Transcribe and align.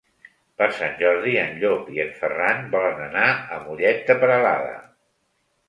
Per 0.61 0.67
Sant 0.77 0.95
Jordi 1.01 1.33
en 1.41 1.53
Llop 1.65 1.91
i 1.97 2.01
en 2.05 2.09
Ferran 2.23 2.65
volen 2.73 3.05
anar 3.11 3.29
a 3.59 3.63
Mollet 3.69 4.05
de 4.11 4.19
Peralada. 4.25 4.77